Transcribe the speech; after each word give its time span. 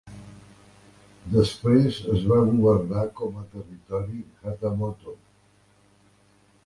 Després 1.33 1.99
es 2.13 2.23
va 2.31 2.39
governar 2.47 3.03
com 3.21 3.37
a 3.43 3.47
territori 3.55 4.25
"hatamoto". 4.49 5.15